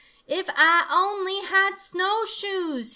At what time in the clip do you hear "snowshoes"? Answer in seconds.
1.75-2.89